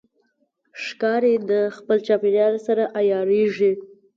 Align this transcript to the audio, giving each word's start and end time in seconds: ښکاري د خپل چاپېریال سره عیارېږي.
ښکاري 0.85 1.33
د 1.49 1.51
خپل 1.77 1.97
چاپېریال 2.07 2.55
سره 2.67 2.83
عیارېږي. 2.99 3.71